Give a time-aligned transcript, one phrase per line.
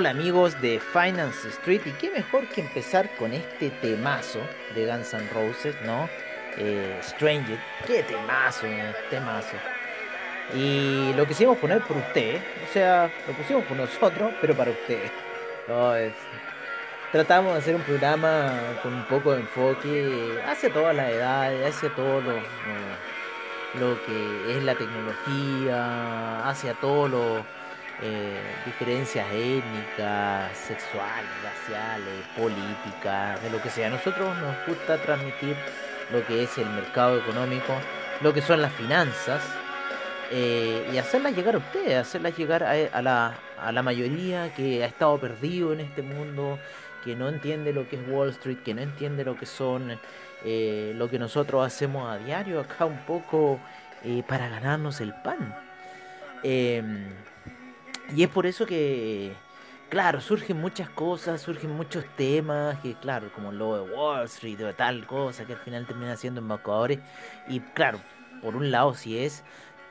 [0.00, 4.40] Hola amigos de Finance Street y qué mejor que empezar con este temazo
[4.74, 6.08] de Guns N' Roses, ¿no?
[6.56, 8.66] Eh, Stranger, qué temazo,
[9.10, 9.56] temazo.
[10.54, 15.10] Y lo quisimos poner por ustedes, o sea, lo pusimos por nosotros, pero para ustedes.
[17.12, 21.94] tratamos de hacer un programa con un poco de enfoque hacia todas las edades, hacia
[21.94, 22.36] todo lo,
[23.78, 27.59] lo que es la tecnología, hacia todo lo
[28.02, 33.88] eh, diferencias étnicas, sexuales, raciales, políticas, de lo que sea.
[33.88, 35.54] A nosotros nos gusta transmitir
[36.10, 37.74] lo que es el mercado económico,
[38.22, 39.42] lo que son las finanzas,
[40.30, 44.86] eh, y hacerlas llegar a ustedes, hacerlas llegar a, la, a la mayoría que ha
[44.86, 46.58] estado perdido en este mundo,
[47.04, 49.98] que no entiende lo que es Wall Street, que no entiende lo que son
[50.44, 53.60] eh, lo que nosotros hacemos a diario acá un poco
[54.26, 55.54] para ganarnos el pan.
[58.14, 59.32] Y es por eso que,
[59.88, 64.74] claro, surgen muchas cosas, surgen muchos temas, que claro, como lo de Wall Street o
[64.74, 66.98] tal cosa, que al final termina siendo embaucadores.
[67.48, 68.00] Y claro,
[68.42, 69.44] por un lado sí es,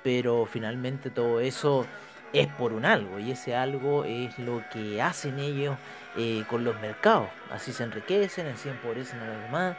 [0.03, 1.85] pero finalmente todo eso
[2.33, 5.77] es por un algo, y ese algo es lo que hacen ellos
[6.17, 7.29] eh, con los mercados.
[7.51, 9.77] Así se enriquecen, así empobrecen a los demás.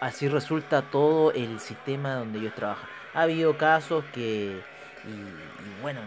[0.00, 2.88] Así resulta todo el sistema donde ellos trabajan.
[3.14, 4.60] Ha habido casos que,
[5.04, 6.00] y bueno,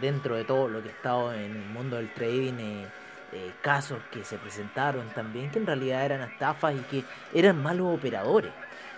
[0.00, 2.86] dentro de todo lo que ha estado en el mundo del trading, eh,
[3.32, 7.98] eh, casos que se presentaron también que en realidad eran estafas y que eran malos
[7.98, 8.52] operadores.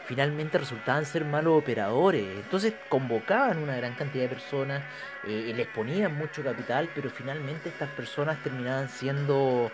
[0.06, 2.24] Finalmente resultaban ser malos operadores.
[2.36, 4.82] Entonces convocaban una gran cantidad de personas
[5.24, 9.70] eh, y les ponían mucho capital, pero finalmente estas personas terminaban siendo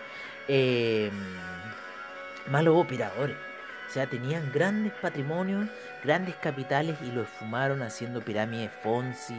[2.49, 3.37] malos operadores.
[3.89, 5.69] O sea, tenían grandes patrimonios,
[6.03, 9.37] grandes capitales y los fumaron haciendo pirámides Fonsi,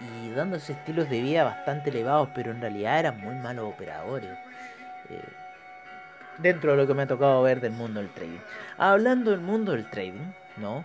[0.00, 4.30] y dándose estilos de vida bastante elevados, pero en realidad eran muy malos operadores.
[5.08, 5.20] Eh,
[6.38, 8.38] dentro de lo que me ha tocado ver del mundo del trading.
[8.78, 10.84] Hablando del mundo del trading, ¿no?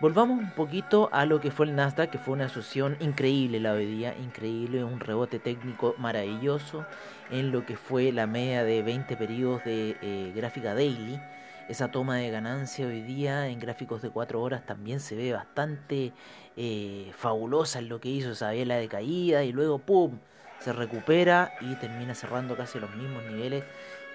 [0.00, 3.72] Volvamos un poquito a lo que fue el Nasdaq, que fue una asociación increíble la
[3.72, 6.86] hoy día, increíble, un rebote técnico maravilloso
[7.30, 11.20] en lo que fue la media de 20 periodos de eh, gráfica daily
[11.68, 16.12] esa toma de ganancia hoy día en gráficos de 4 horas también se ve bastante
[16.56, 20.18] eh, fabulosa en lo que hizo esa vela de caída y luego ¡pum!
[20.60, 23.64] se recupera y termina cerrando casi los mismos niveles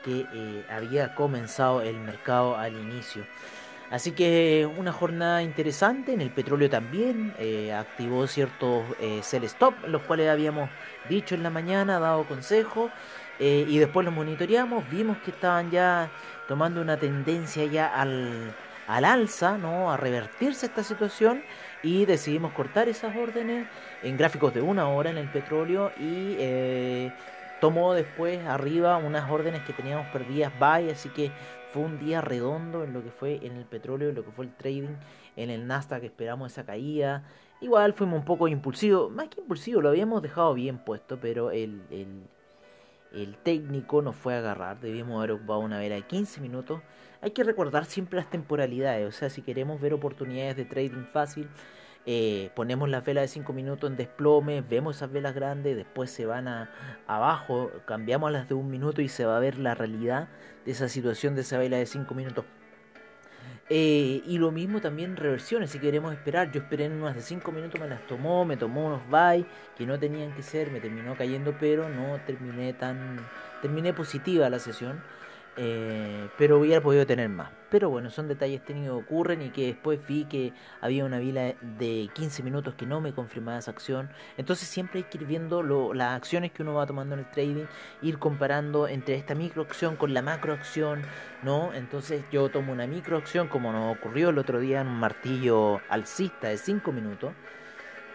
[0.03, 3.23] que eh, había comenzado el mercado al inicio.
[3.91, 8.83] Así que una jornada interesante, en el petróleo también eh, activó ciertos
[9.21, 10.69] sell stop, los cuales habíamos
[11.07, 12.89] dicho en la mañana, dado consejo,
[13.39, 16.09] y después los monitoreamos, vimos que estaban ya
[16.47, 18.53] tomando una tendencia ya al,
[18.87, 19.91] al alza, ¿no?
[19.91, 21.43] a revertirse esta situación
[21.81, 23.67] y decidimos cortar esas órdenes
[24.01, 27.13] en gráficos de una hora en el petróleo y eh,
[27.61, 31.31] tomó después arriba unas órdenes que teníamos perdidas buy, así que
[31.71, 34.45] fue un día redondo en lo que fue en el petróleo, en lo que fue
[34.45, 34.95] el trading,
[35.35, 37.23] en el Nasdaq esperamos esa caída.
[37.61, 41.81] Igual fuimos un poco impulsivos, más que impulsivos, lo habíamos dejado bien puesto, pero el,
[41.89, 42.27] el,
[43.13, 46.81] el técnico nos fue a agarrar, debíamos haber ocupado una vela de 15 minutos.
[47.21, 51.47] Hay que recordar siempre las temporalidades, o sea, si queremos ver oportunidades de trading fácil,
[52.05, 56.25] eh, ponemos la vela de 5 minutos en desplome, vemos esas velas grandes, después se
[56.25, 56.69] van a,
[57.07, 60.27] abajo, cambiamos las de un minuto y se va a ver la realidad
[60.65, 62.45] de esa situación de esa vela de 5 minutos
[63.75, 66.51] eh, y lo mismo también reversiones, si queremos esperar.
[66.51, 69.87] Yo esperé en unas de 5 minutos, me las tomó, me tomó unos buy que
[69.87, 73.17] no tenían que ser, me terminó cayendo, pero no terminé tan.
[73.63, 75.01] Terminé positiva la sesión.
[75.55, 77.51] Eh, pero hubiera podido tener más.
[77.69, 81.53] Pero bueno, son detalles técnicos que ocurren y que después vi que había una vila
[81.61, 84.09] de 15 minutos que no me confirmaba esa acción.
[84.37, 85.63] Entonces siempre hay que ir viendo
[85.93, 87.65] las acciones que uno va tomando en el trading,
[88.01, 91.03] ir comparando entre esta microacción con la macroacción,
[91.43, 91.73] ¿no?
[91.73, 96.49] Entonces yo tomo una microacción como nos ocurrió el otro día en un martillo alcista
[96.49, 97.31] de 5 minutos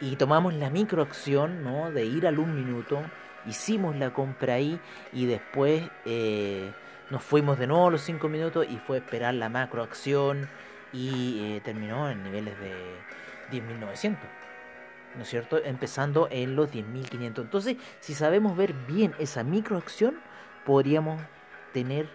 [0.01, 1.91] y tomamos la microacción, ¿no?
[1.91, 3.01] De ir al un minuto,
[3.47, 4.81] hicimos la compra ahí
[5.13, 5.89] y después...
[6.05, 6.73] Eh,
[7.11, 10.49] nos fuimos de nuevo los 5 minutos y fue esperar la macroacción
[10.93, 12.75] y eh, terminó en niveles de
[13.51, 14.17] 10.900.
[15.15, 15.59] ¿no es cierto?
[15.63, 17.41] Empezando en los 10.500.
[17.41, 20.21] Entonces, si sabemos ver bien esa microacción,
[20.65, 21.21] podríamos
[21.73, 22.09] tener,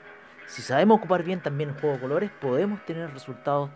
[0.46, 3.70] si sabemos ocupar bien también el juego de colores, podemos tener resultados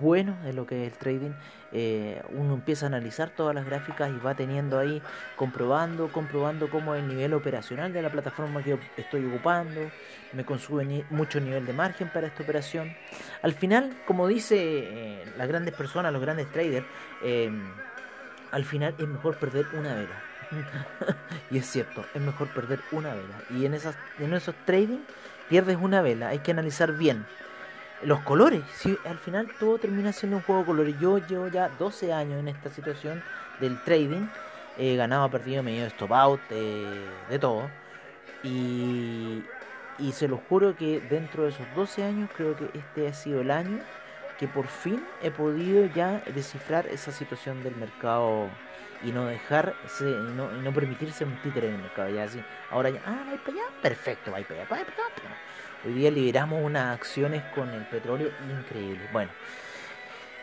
[0.00, 1.32] buenos de lo que es el trading.
[1.70, 5.02] Eh, uno empieza a analizar todas las gráficas y va teniendo ahí,
[5.36, 9.90] comprobando, comprobando cómo es el nivel operacional de la plataforma que estoy ocupando,
[10.32, 12.94] me consume mucho nivel de margen para esta operación.
[13.42, 16.86] Al final, como dice eh, las grandes personas, los grandes traders,
[17.22, 17.50] eh,
[18.50, 20.22] al final es mejor perder una vela.
[21.50, 23.42] y es cierto, es mejor perder una vela.
[23.50, 25.00] Y en, esas, en esos trading
[25.48, 26.28] pierdes una vela.
[26.28, 27.26] Hay que analizar bien
[28.02, 28.62] los colores.
[28.74, 31.00] Si al final todo termina siendo un juego de colores.
[31.00, 33.22] Yo llevo ya 12 años en esta situación
[33.60, 34.28] del trading.
[34.76, 37.70] He ganado, perdido, me he ido stop out, eh, de todo.
[38.42, 39.42] Y,
[39.98, 43.40] y se lo juro que dentro de esos 12 años creo que este ha sido
[43.40, 43.80] el año
[44.38, 48.48] que por fin he podido ya descifrar esa situación del mercado
[49.02, 52.08] y no dejarse, y no, no permitirse un títere en el mercado.
[52.10, 55.47] Ya así, ahora ya, ah, va para allá, perfecto, va para allá, va para allá.
[55.84, 59.12] Hoy día liberamos unas acciones con el petróleo increíbles.
[59.12, 59.30] Bueno,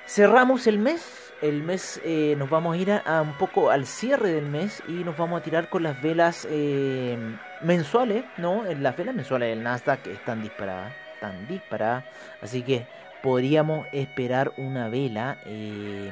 [0.08, 1.34] cerramos el mes.
[1.42, 5.04] El mes eh, nos vamos a ir a, un poco al cierre del mes y
[5.04, 7.18] nos vamos a tirar con las velas eh,
[7.62, 8.64] mensuales, ¿no?
[8.80, 12.06] Las velas mensuales del Nasdaq están disparadas, están disparadas.
[12.42, 12.88] Así que
[13.22, 16.10] podríamos esperar una vela eh,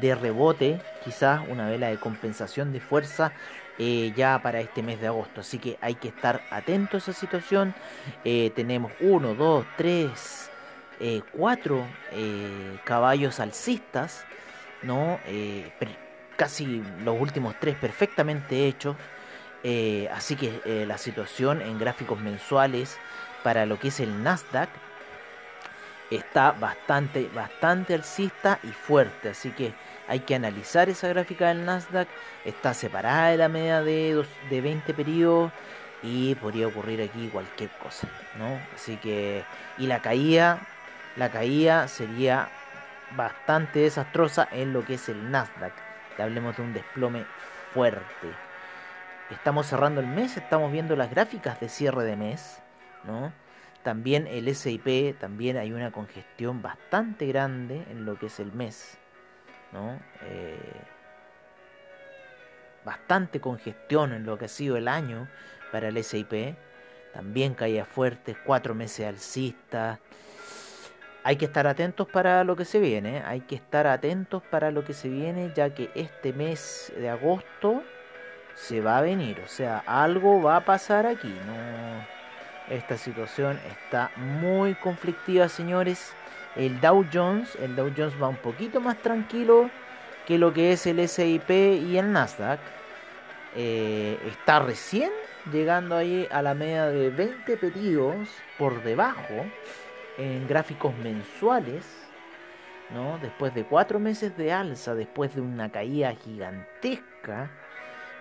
[0.00, 3.32] de rebote, quizás una vela de compensación de fuerza
[3.78, 5.40] eh, ya para este mes de agosto.
[5.40, 7.74] Así que hay que estar atento a esa situación.
[8.24, 10.50] Eh, tenemos 1, 2, 3,
[11.32, 11.86] 4
[12.84, 14.24] caballos alcistas,
[14.82, 15.18] ¿no?
[16.36, 18.94] casi los últimos tres perfectamente hechos.
[20.12, 22.98] así que la situación en gráficos mensuales
[23.42, 24.68] para lo que es el Nasdaq
[26.16, 29.30] está bastante, bastante alcista y fuerte.
[29.30, 29.74] Así que
[30.08, 32.08] hay que analizar esa gráfica del Nasdaq.
[32.44, 35.52] Está separada de la media de, de 20 periodos
[36.02, 38.58] y podría ocurrir aquí cualquier cosa, ¿no?
[38.74, 39.44] Así que
[39.78, 40.60] y la caída,
[41.16, 42.48] la caída sería
[43.16, 45.72] bastante desastrosa en lo que es el Nasdaq.
[46.18, 47.24] hablemos de un desplome
[47.72, 48.28] fuerte.
[49.30, 52.60] Estamos cerrando el mes, estamos viendo las gráficas de cierre de mes,
[53.04, 53.32] ¿no?
[53.82, 58.98] También el SIP, también hay una congestión bastante grande en lo que es el mes.
[59.72, 59.98] ¿No?
[60.22, 60.82] Eh,
[62.84, 65.28] bastante congestión en lo que ha sido el año
[65.70, 66.56] para el SIP.
[67.12, 69.98] También caía fuerte, cuatro meses alcista.
[71.24, 74.84] Hay que estar atentos para lo que se viene, hay que estar atentos para lo
[74.84, 77.84] que se viene, ya que este mes de agosto
[78.54, 81.32] se va a venir, o sea, algo va a pasar aquí,
[82.68, 86.14] esta situación está muy conflictiva, señores.
[86.56, 89.70] El Dow Jones, el Dow Jones va un poquito más tranquilo
[90.26, 92.60] que lo que es el SIP y el Nasdaq.
[93.54, 95.10] Eh, está recién
[95.50, 98.28] llegando ahí a la media de 20 pedidos
[98.58, 99.46] por debajo
[100.18, 101.84] en gráficos mensuales.
[102.90, 103.18] ¿no?
[103.18, 107.50] Después de cuatro meses de alza, después de una caída gigantesca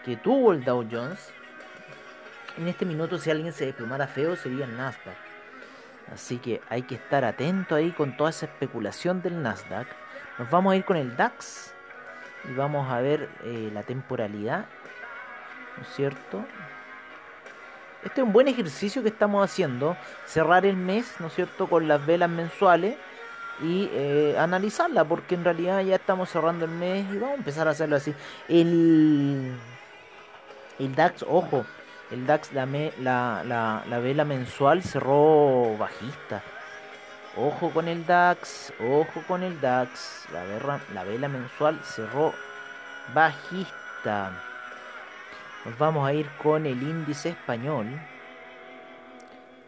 [0.06, 1.34] que tuvo el Dow Jones,
[2.58, 5.31] en este minuto si alguien se desplomara feo sería el Nasdaq.
[6.14, 9.88] Así que hay que estar atento ahí con toda esa especulación del Nasdaq.
[10.38, 11.74] Nos vamos a ir con el DAX
[12.50, 14.66] y vamos a ver eh, la temporalidad.
[15.78, 16.46] ¿No es cierto?
[18.04, 19.96] Este es un buen ejercicio que estamos haciendo.
[20.26, 21.68] Cerrar el mes, ¿no es cierto?
[21.68, 22.98] Con las velas mensuales
[23.62, 27.68] y eh, analizarla porque en realidad ya estamos cerrando el mes y vamos a empezar
[27.68, 28.14] a hacerlo así.
[28.50, 29.54] El,
[30.80, 31.66] el DAX, ojo,
[32.12, 32.66] el DAX, la,
[33.00, 36.44] la, la, vela mensual cerró bajista.
[37.38, 40.28] Ojo con el DAX, ojo con el DAX.
[40.34, 42.34] La, vela, la vela mensual cerró
[43.16, 44.34] bajista.
[45.64, 47.88] Nos vamos a ir con el índice español.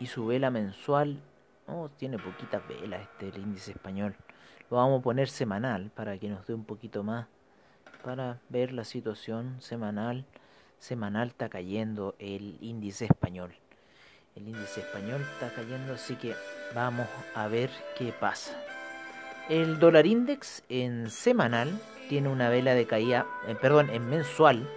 [0.01, 1.21] Y su vela mensual.
[1.67, 4.17] Oh, tiene poquitas velas este el índice español.
[4.69, 7.27] Lo vamos a poner semanal para que nos dé un poquito más.
[8.03, 10.25] Para ver la situación semanal
[10.83, 13.51] semanal está cayendo el índice español.
[14.35, 16.35] El índice español está cayendo, así que
[16.75, 18.51] vamos a ver qué pasa.
[19.47, 24.67] El dólar index en semanal tiene una vela de caída, eh, perdón, en mensual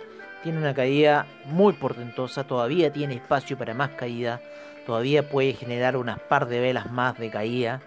[0.44, 4.40] tiene una caída muy portentosa, todavía tiene espacio para más caída,
[4.86, 7.80] todavía puede generar unas par de velas más de caída.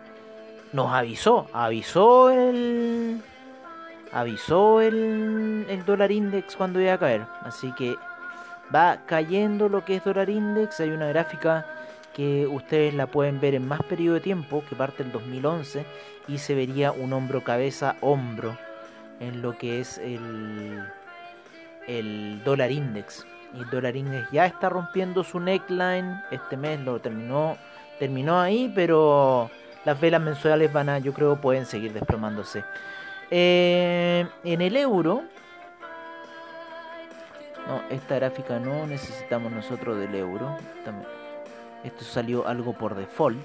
[0.73, 3.21] Nos avisó, avisó el
[4.11, 7.95] avisó el, el dólar index cuando iba a caer, así que
[8.73, 10.79] va cayendo lo que es dólar index.
[10.79, 11.65] Hay una gráfica
[12.13, 15.85] que ustedes la pueden ver en más periodo de tiempo, que parte del 2011,
[16.27, 18.57] y se vería un hombro, cabeza, hombro.
[19.19, 20.81] en lo que es el,
[21.87, 23.25] el dólar index.
[23.53, 26.21] Y el dólar index ya está rompiendo su neckline.
[26.31, 27.57] Este mes lo terminó,
[27.99, 29.49] terminó ahí, pero
[29.85, 32.63] las velas mensuales van a, yo creo, pueden seguir desplomándose.
[33.31, 35.23] Eh, en el euro,
[37.89, 40.57] esta gráfica no necesitamos nosotros del euro.
[41.83, 43.39] Esto salió algo por default.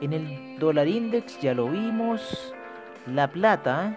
[0.00, 2.54] En el dólar index ya lo vimos.
[3.06, 3.96] La plata.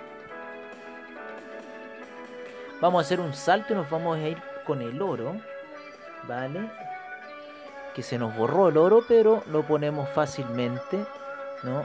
[2.81, 5.35] Vamos a hacer un salto y nos vamos a ir con el oro.
[6.27, 6.69] ¿Vale?
[7.95, 11.05] Que se nos borró el oro, pero lo ponemos fácilmente.
[11.63, 11.83] ¿No?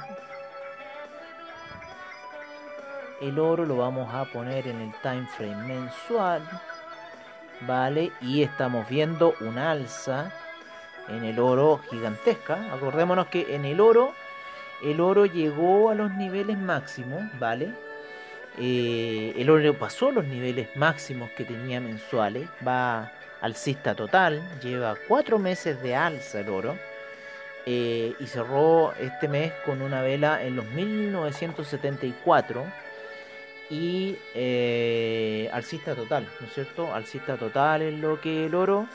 [3.21, 6.43] El oro lo vamos a poner en el time frame mensual.
[7.63, 8.13] ¿Vale?
[8.21, 10.33] Y estamos viendo un alza
[11.09, 12.73] en el oro gigantesca.
[12.73, 14.15] Acordémonos que en el oro,
[14.83, 17.73] el oro llegó a los niveles máximos, ¿vale?
[18.59, 25.39] Eh, el oro pasó los niveles máximos que tenía mensuales, va alcista total, lleva cuatro
[25.39, 26.77] meses de alza el oro.
[27.71, 32.65] Eh, y cerró este mes con una vela en los 1974
[33.71, 36.95] y eh, alcista total, ¿no es cierto?
[36.95, 38.87] Alcista total en lo que el oro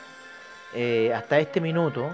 [0.74, 2.10] eh, hasta este minuto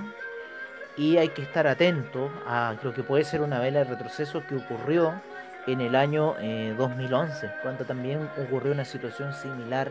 [0.96, 4.56] y hay que estar atento a lo que puede ser una vela de retroceso que
[4.56, 5.20] ocurrió
[5.66, 6.36] en el año
[6.76, 9.90] 2011, eh, cuando también ocurrió una situación similar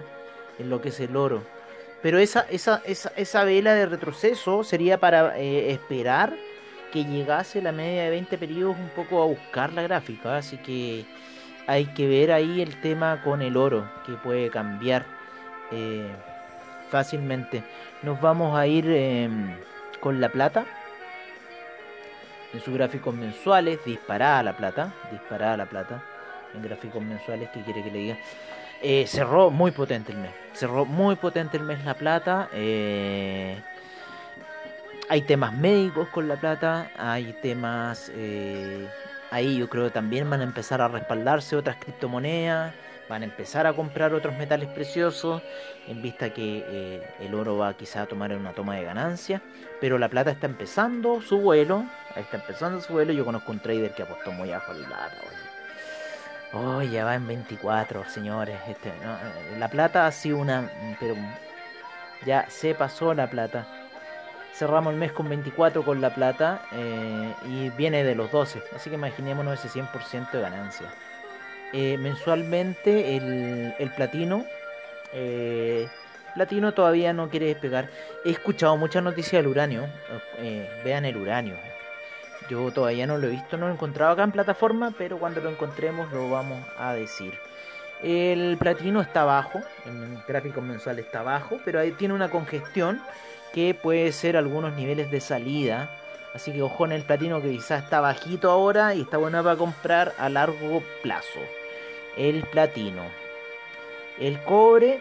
[0.58, 1.44] en lo que es el oro.
[2.02, 6.34] Pero esa, esa, esa, esa vela de retroceso sería para eh, esperar
[6.94, 11.06] que llegase la media de 20 periodos un poco a buscar la gráfica, así que
[11.70, 15.06] hay que ver ahí el tema con el oro, que puede cambiar
[16.90, 17.64] fácilmente.
[18.02, 19.56] Nos vamos a ir em,
[20.00, 20.66] con la plata.
[22.54, 24.94] En sus gráficos mensuales, disparada la plata.
[25.12, 26.04] Disparada la plata.
[26.56, 28.18] En gráficos mensuales, ¿qué quiere que le diga?
[28.82, 30.32] Eh, cerró muy potente el mes.
[30.54, 32.50] Cerró muy potente el mes la plata.
[32.54, 33.62] Eh,
[35.10, 36.92] hay temas médicos con la plata.
[36.98, 38.12] Hay temas...
[38.16, 38.88] Eh,
[39.31, 42.74] ahí yo creo que también van a empezar a respaldarse otras criptomonedas
[43.09, 45.41] van a empezar a comprar otros metales preciosos
[45.88, 49.41] en vista que eh, el oro va quizá a tomar una toma de ganancia,
[49.81, 53.93] pero la plata está empezando su vuelo, está empezando su vuelo, yo conozco un trader
[53.95, 55.15] que apostó muy abajo la plata,
[56.51, 58.59] Oh, ya va en 24, señores.
[58.67, 60.67] Este, eh, la plata ha sido una...
[61.00, 61.15] Pero
[62.25, 63.67] ya se pasó la plata.
[64.60, 68.62] Cerramos el mes con 24 con la plata eh, y viene de los 12.
[68.75, 70.94] Así que imaginémonos ese 100% de ganancia.
[71.72, 74.44] Eh, mensualmente el, platino.
[75.13, 75.88] Eh,
[76.36, 77.88] platino todavía no quiere despegar.
[78.25, 79.88] He escuchado muchas noticias del uranio.
[80.84, 81.56] Vean el uranio.
[82.50, 85.39] Yo todavía no lo he visto, no lo he encontrado acá en plataforma, pero cuando
[85.39, 87.34] lo encontremos lo vamos a decir.
[88.04, 93.01] El platino está bajo, en gráfico mensual está bajo, pero ahí tiene una congestión
[93.53, 95.89] que puede ser algunos niveles de salida
[96.34, 99.56] Así que ojo en el platino que quizás está bajito ahora y está bueno para
[99.56, 101.39] comprar a largo plazo.
[102.18, 103.03] El platino.
[104.20, 105.00] El cobre.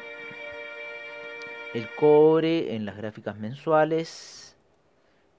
[1.74, 4.56] El cobre en las gráficas mensuales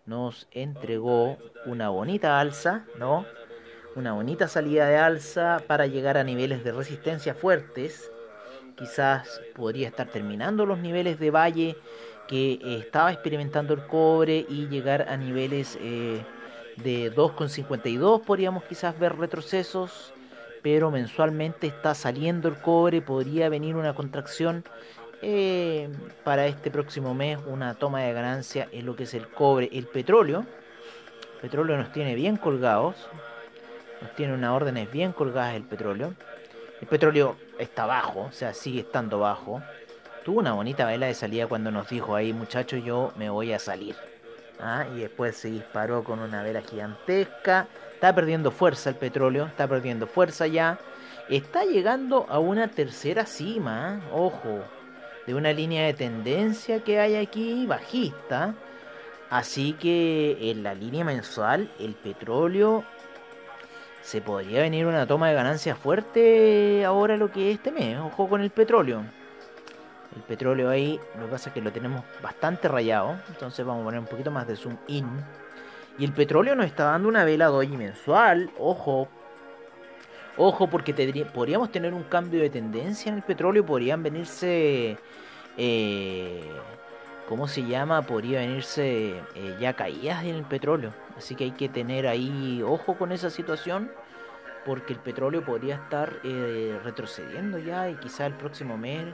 [0.05, 3.25] nos entregó una bonita alza, ¿no?
[3.95, 8.11] Una bonita salida de alza para llegar a niveles de resistencia fuertes.
[8.77, 11.77] Quizás podría estar terminando los niveles de valle
[12.29, 16.21] que eh, estaba experimentando el cobre y llegar a niveles eh,
[16.77, 20.13] de 2,52 podríamos quizás ver retrocesos,
[20.61, 24.63] pero mensualmente está saliendo el cobre, podría venir una contracción
[25.23, 25.89] eh,
[26.23, 29.87] para este próximo mes, una toma de ganancia en lo que es el cobre, el
[29.87, 30.45] petróleo.
[31.33, 32.95] El petróleo nos tiene bien colgados,
[34.01, 36.13] nos tiene unas órdenes bien colgadas el petróleo.
[36.79, 39.63] El petróleo está bajo, o sea, sigue estando bajo
[40.31, 43.95] una bonita vela de salida cuando nos dijo ahí, muchachos, yo me voy a salir.
[44.59, 44.85] ¿Ah?
[44.93, 47.67] Y después se disparó con una vela gigantesca.
[47.93, 50.79] Está perdiendo fuerza el petróleo, está perdiendo fuerza ya.
[51.29, 54.09] Está llegando a una tercera cima, ¿ah?
[54.13, 54.63] ojo,
[55.27, 58.55] de una línea de tendencia que hay aquí bajista.
[59.29, 62.83] Así que en la línea mensual el petróleo
[64.01, 67.99] se podría venir una toma de ganancia fuerte ahora lo que es este mes.
[67.99, 69.03] Ojo con el petróleo
[70.15, 73.85] el petróleo ahí, lo que pasa es que lo tenemos bastante rayado, entonces vamos a
[73.85, 75.07] poner un poquito más de zoom in.
[75.97, 79.07] Y el petróleo nos está dando una vela doji mensual, ojo.
[80.37, 80.93] Ojo porque
[81.33, 84.97] podríamos tener un cambio de tendencia en el petróleo, podrían venirse...
[85.57, 86.41] Eh,
[87.27, 88.01] ¿Cómo se llama?
[88.01, 90.91] Podría venirse eh, ya caídas en el petróleo.
[91.15, 93.91] Así que hay que tener ahí ojo con esa situación
[94.65, 99.13] porque el petróleo podría estar eh, retrocediendo ya y quizá el próximo mes.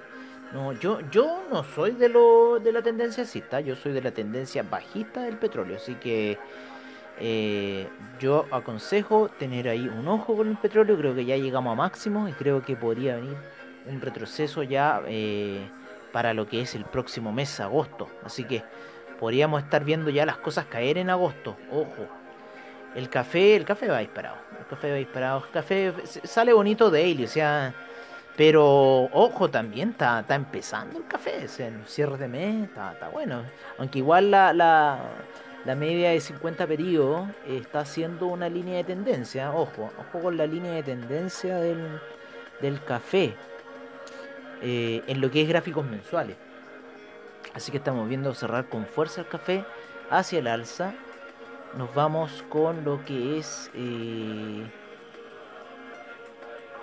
[0.54, 4.12] No, yo, yo no soy de lo de la tendencia alcista, yo soy de la
[4.12, 6.38] tendencia bajista del petróleo, así que
[7.20, 7.88] eh,
[8.20, 12.28] yo aconsejo tener ahí un ojo con el petróleo, creo que ya llegamos a máximo
[12.28, 13.38] y creo que podría venir
[13.88, 15.68] un retroceso ya eh,
[16.12, 18.10] para lo que es el próximo mes, agosto.
[18.24, 18.64] Así que
[19.20, 21.56] podríamos estar viendo ya las cosas caer en agosto.
[21.72, 22.08] Ojo.
[22.96, 24.38] El café, el café va disparado.
[24.58, 25.44] El café va disparado.
[25.46, 27.74] El café sale bonito daily, o sea.
[28.38, 31.48] Pero ojo, también está, está empezando el café.
[31.60, 33.44] El cierre de mes está, está bueno.
[33.78, 39.54] Aunque igual la, la, media de 50 periodos está haciendo una línea de tendencia.
[39.54, 42.02] Ojo, ojo con la línea de tendencia del,
[42.62, 43.36] del café.
[44.62, 46.38] Eh, en lo que es gráficos mensuales.
[47.54, 49.64] Así que estamos viendo cerrar con fuerza el café
[50.10, 50.94] hacia el alza.
[51.78, 54.66] Nos vamos con lo que es eh,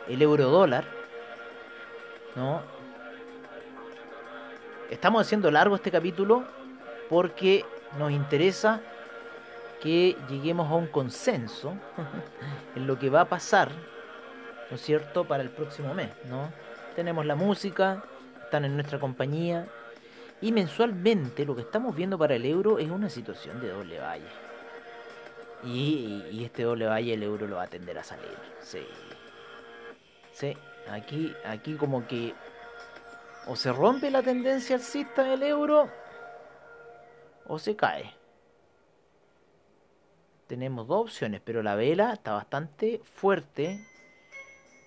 [0.09, 1.01] el euro dólar.
[2.37, 2.62] ¿No?
[4.91, 6.45] Estamos haciendo largo este capítulo
[7.09, 7.65] porque
[7.99, 8.81] nos interesa
[9.83, 11.75] que lleguemos a un consenso
[12.77, 13.71] en lo que va a pasar,
[14.71, 16.53] ¿no es cierto?, para el próximo mes, ¿no?
[16.95, 18.05] Tenemos la música,
[18.45, 19.67] están en nuestra compañía,
[20.41, 24.29] y mensualmente lo que estamos viendo para el euro es una situación de doble valle.
[25.65, 28.37] Y, este doble valle el euro lo va a tender a salir.
[28.61, 28.85] Sí.
[30.33, 30.57] Sí.
[30.91, 32.35] Aquí, aquí como que
[33.47, 35.91] o se rompe la tendencia alcista del euro
[37.47, 38.15] o se cae.
[40.47, 43.87] Tenemos dos opciones, pero la vela está bastante fuerte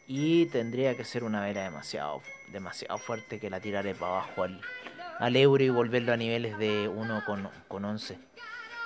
[0.07, 2.21] y tendría que ser una vela demasiado,
[2.51, 4.61] demasiado fuerte que la tiraré para abajo al,
[5.19, 7.49] al euro y volverlo a niveles de 1,11.
[7.67, 8.19] Con, 11.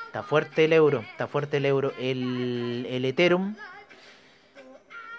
[0.07, 1.93] Está fuerte el euro, está fuerte el euro.
[1.99, 3.55] El, el Ethereum,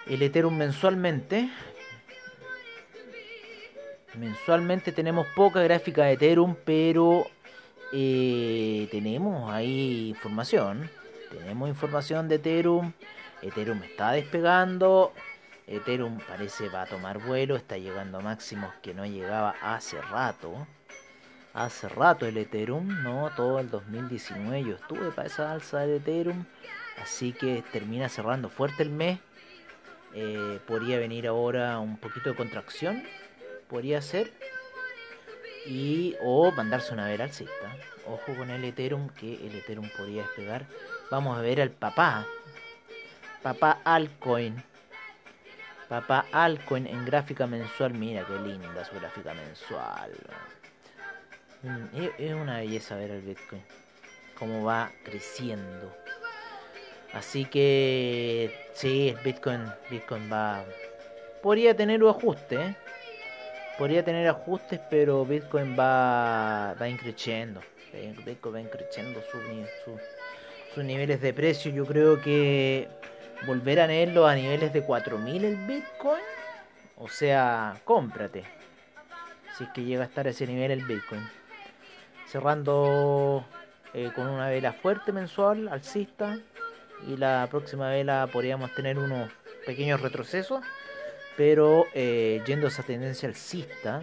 [0.07, 1.49] el Ethereum mensualmente,
[4.15, 7.27] mensualmente tenemos poca gráfica de Ethereum, pero
[7.93, 10.89] eh, tenemos ahí información.
[11.29, 12.93] Tenemos información de Ethereum.
[13.41, 15.13] Ethereum está despegando.
[15.67, 20.67] Ethereum parece va a tomar vuelo, está llegando a máximos que no llegaba hace rato
[21.53, 23.29] hace rato el Ethereum, ¿no?
[23.35, 26.45] Todo el 2019 yo estuve para esa alza del Ethereum,
[27.01, 29.19] así que termina cerrando fuerte el mes.
[30.13, 33.03] Eh, podría venir ahora un poquito de contracción,
[33.71, 34.31] podría ser,
[35.65, 37.75] y o mandarse una vela alcista.
[38.05, 40.65] Ojo con el Ethereum, que el Ethereum podría despegar.
[41.09, 42.25] Vamos a ver al papá,
[43.41, 44.61] papá Alcoin.
[45.87, 50.11] Papá Alcoin en gráfica mensual, mira qué linda su gráfica mensual.
[51.63, 53.61] Mm, es una belleza ver el Bitcoin,
[54.37, 55.95] cómo va creciendo.
[57.13, 60.63] Así que sí, el Bitcoin, Bitcoin va,
[61.43, 62.75] podría tener un ajuste, ¿eh?
[63.81, 67.61] Podría tener ajustes, pero Bitcoin va, va increciendo,
[68.23, 69.19] Bitcoin va increciendo
[70.75, 71.71] sus niveles de precio.
[71.71, 72.87] Yo creo que
[73.47, 76.21] volver a tenerlo a niveles de 4000 el Bitcoin,
[76.95, 78.43] o sea, cómprate.
[79.57, 81.27] Si es que llega a estar a ese nivel el Bitcoin
[82.27, 83.43] cerrando
[83.95, 86.37] eh, con una vela fuerte mensual, alcista,
[87.07, 89.31] y la próxima vela podríamos tener unos
[89.65, 90.63] pequeños retrocesos,
[91.37, 94.01] pero eh, yendo a esa tendencia alcista,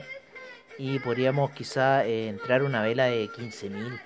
[0.78, 4.00] y podríamos quizá eh, entrar una vela de 15.000.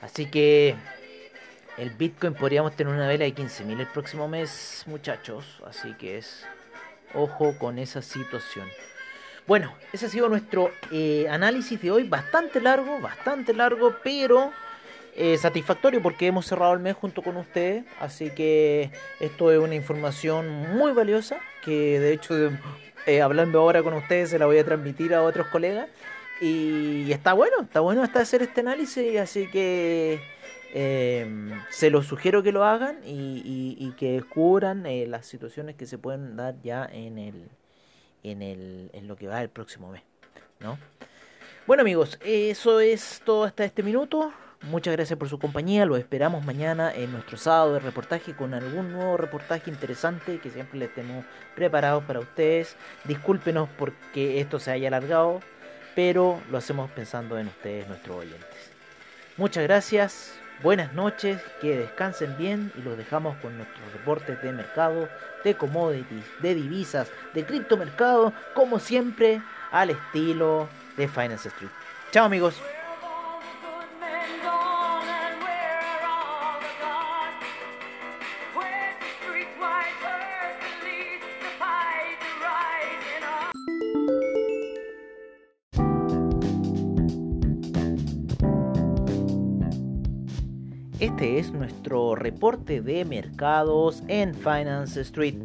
[0.00, 0.74] Así que
[1.76, 5.62] el Bitcoin podríamos tener una vela de 15.000 el próximo mes, muchachos.
[5.64, 6.44] Así que es
[7.14, 8.68] ojo con esa situación.
[9.46, 14.52] Bueno, ese ha sido nuestro eh, análisis de hoy, bastante largo, bastante largo, pero
[15.36, 20.76] satisfactorio porque hemos cerrado el mes junto con ustedes, así que esto es una información
[20.76, 22.34] muy valiosa que de hecho
[23.06, 25.88] eh, hablando ahora con ustedes se la voy a transmitir a otros colegas
[26.40, 30.20] y, está bueno, está bueno hasta hacer este análisis, así que
[31.70, 36.36] se los sugiero que lo hagan y, y que descubran las situaciones que se pueden
[36.36, 37.48] dar ya en el
[38.22, 40.02] en, el, en lo que va el próximo mes.
[40.60, 40.78] ¿no?
[41.66, 44.32] Bueno amigos, eso es todo hasta este minuto.
[44.62, 45.86] Muchas gracias por su compañía.
[45.86, 50.78] Lo esperamos mañana en nuestro sábado de reportaje con algún nuevo reportaje interesante que siempre
[50.78, 52.76] les tenemos preparados para ustedes.
[53.04, 55.40] Discúlpenos porque esto se haya alargado,
[55.94, 58.72] pero lo hacemos pensando en ustedes, nuestros oyentes.
[59.36, 65.08] Muchas gracias buenas noches, que descansen bien y los dejamos con nuestros reportes de mercado,
[65.44, 69.40] de commodities, de divisas, de criptomercado, como siempre,
[69.70, 71.70] al estilo de Finance Street.
[72.10, 72.60] Chao amigos.
[91.00, 95.36] Este es nuestro reporte de mercados en Finance Street.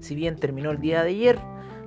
[0.00, 1.38] si bien terminó el día de ayer,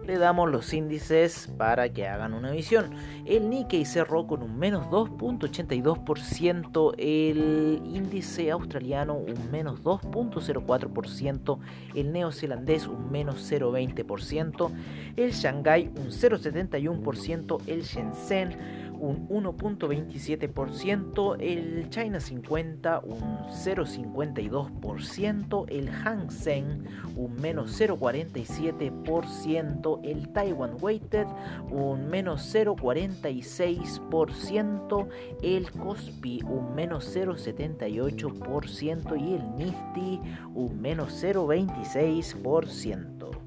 [0.05, 2.91] le damos los índices para que hagan una visión.
[3.25, 11.59] El Nikkei cerró con un menos 2.82%, el índice australiano un menos 2.04%,
[11.95, 14.71] el neozelandés un menos 0.20%,
[15.15, 26.29] el Shanghai un 0.71%, el Shenzhen un 1.27%, el China 50 un 0.52%, el Hang
[26.31, 26.83] Seng
[27.15, 31.27] un menos 0.47%, el Taiwan Weighted
[31.69, 35.07] un menos 0.46%,
[35.41, 40.19] el Kospi un menos 0.78% y el Nifty
[40.53, 43.44] un menos 0.26%.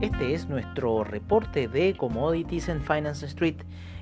[0.00, 3.56] Este es nuestro reporte de Commodities en Finance Street.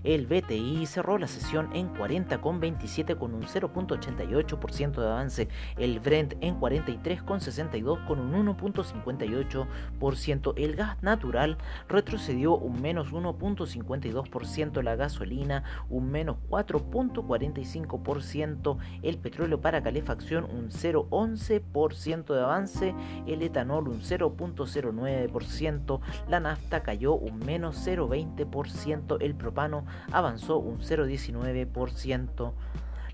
[0.05, 5.49] El BTI cerró la sesión en 40,27 con un 0.88% de avance.
[5.79, 10.53] El Brent en 43,62 con un 1.58%.
[10.57, 11.57] El gas natural
[11.89, 14.83] retrocedió un menos 1.52%.
[14.83, 18.77] La gasolina un menos 4.45%.
[19.03, 22.95] El petróleo para calefacción un 0.11% de avance.
[23.27, 25.86] El etanol un 0.09%.
[26.29, 29.19] La nafta cayó un menos 0.20%.
[29.21, 32.53] El propano avanzó un 0,19%.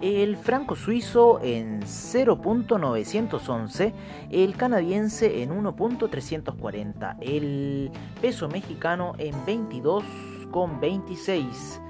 [0.00, 3.92] el franco suizo en 0.911,
[4.30, 11.80] el canadiense en 1.340, el peso mexicano en 22.26,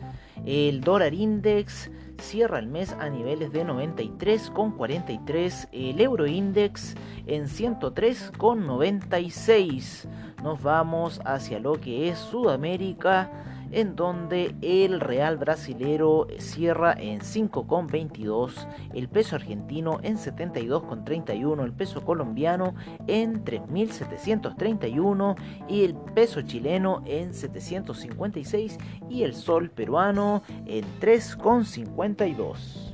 [0.45, 1.91] el dólar index
[2.21, 10.09] cierra el mes a niveles de 93,43, el euro index en 103,96.
[10.43, 13.31] Nos vamos hacia lo que es Sudamérica
[13.73, 22.05] en donde el real brasilero cierra en 5,22, el peso argentino en 72,31, el peso
[22.05, 22.75] colombiano
[23.07, 25.37] en 3.731
[25.69, 32.93] y el peso chileno en 756 y el sol peruano en 3,52.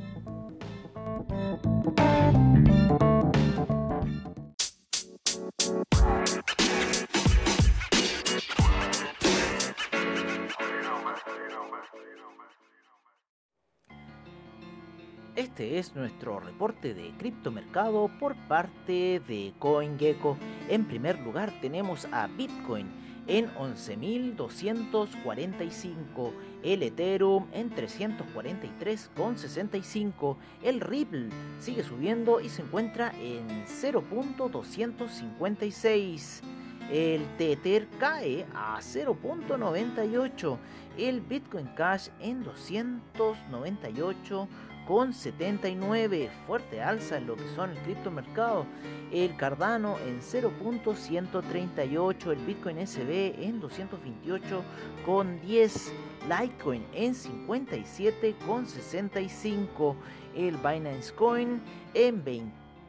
[15.35, 20.37] Este es nuestro reporte de criptomercado por parte de CoinGecko.
[20.69, 22.87] En primer lugar tenemos a Bitcoin
[23.27, 36.43] en 11.245, el Ethereum en 343,65, el Ripple sigue subiendo y se encuentra en 0.256.
[36.91, 40.59] El Tether cae a 0.98.
[40.99, 44.49] El Bitcoin Cash en 298
[44.87, 48.67] con 79, fuerte alza en lo que son el criptomercado,
[49.13, 54.63] el Cardano en 0.138, el Bitcoin SB en 228
[55.07, 55.93] con 10,
[56.29, 59.97] Litecoin en 57 con 65,
[60.35, 61.63] el Binance Coin
[61.95, 62.25] en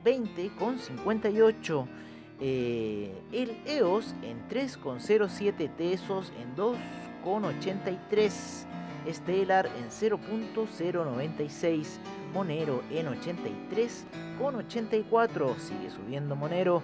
[0.03, 1.87] 20 con 58.
[2.45, 8.65] Eh, el EOS en 3,07 pesos en 2,83
[9.11, 11.97] Stellar en 0.096,
[12.33, 16.81] Monero en 83,84, sigue subiendo Monero,